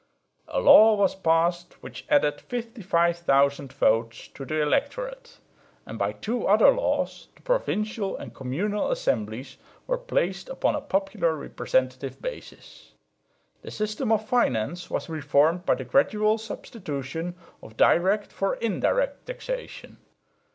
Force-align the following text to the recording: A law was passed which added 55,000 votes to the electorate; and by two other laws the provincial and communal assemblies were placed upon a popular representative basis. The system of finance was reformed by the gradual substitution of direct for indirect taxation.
A 0.47 0.59
law 0.59 0.95
was 0.95 1.13
passed 1.13 1.73
which 1.83 2.05
added 2.09 2.41
55,000 2.41 3.71
votes 3.71 4.27
to 4.29 4.45
the 4.45 4.59
electorate; 4.59 5.37
and 5.85 5.99
by 5.99 6.11
two 6.11 6.47
other 6.47 6.71
laws 6.71 7.27
the 7.35 7.43
provincial 7.43 8.17
and 8.17 8.33
communal 8.33 8.89
assemblies 8.89 9.57
were 9.85 9.99
placed 9.99 10.49
upon 10.49 10.73
a 10.73 10.81
popular 10.81 11.35
representative 11.35 12.19
basis. 12.19 12.93
The 13.61 13.69
system 13.69 14.11
of 14.11 14.27
finance 14.27 14.89
was 14.89 15.07
reformed 15.07 15.67
by 15.67 15.75
the 15.75 15.85
gradual 15.85 16.39
substitution 16.39 17.35
of 17.61 17.77
direct 17.77 18.31
for 18.31 18.55
indirect 18.55 19.27
taxation. 19.27 19.97